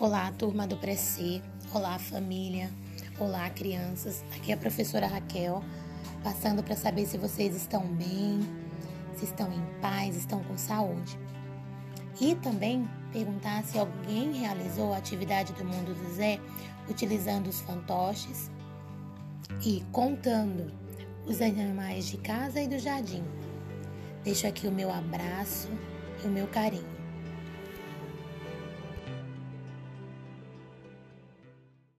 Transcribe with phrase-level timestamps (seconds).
[0.00, 1.42] Olá, turma do Preci.
[1.72, 2.70] Olá, família.
[3.20, 4.24] Olá, crianças.
[4.34, 5.62] Aqui é a professora Raquel,
[6.24, 8.40] passando para saber se vocês estão bem,
[9.14, 11.18] se estão em paz, estão com saúde.
[12.18, 16.40] E também perguntar se alguém realizou a atividade do mundo do Zé
[16.88, 18.50] utilizando os fantoches
[19.64, 20.72] e contando
[21.26, 23.22] os animais de casa e do jardim.
[24.24, 25.68] Deixo aqui o meu abraço
[26.24, 27.01] e o meu carinho.